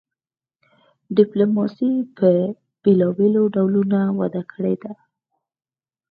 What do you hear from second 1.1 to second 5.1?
ډیپلوماسي په بیلابیلو ډولونو وده کړې ده